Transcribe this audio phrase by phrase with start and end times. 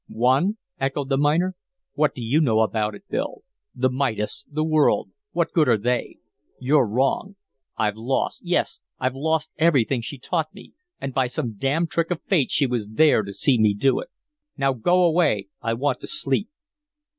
[0.09, 1.55] "Won?" echoed the miner.
[1.93, 3.43] "What do you know about it, Bill?
[3.75, 6.17] The Midas the world what good are they?
[6.59, 7.35] You're wrong.
[7.77, 12.19] I've lost yes I've lost everything she taught me, and by some damned trick of
[12.23, 14.09] Fate she was there to see me do it.
[14.57, 16.49] Now, go away; I want to sleep."